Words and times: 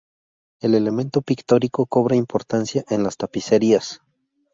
El 0.61 0.73
elemento 0.73 1.21
pictórico 1.21 1.85
cobra 1.85 2.15
importancia 2.15 2.83
en 2.89 3.03
las 3.03 3.17
tapicerías. 3.17 4.01